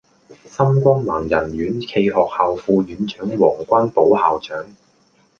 [0.49, 3.19] 心光盲人院暨學校副院長
[3.67, 4.65] 黃君寶校長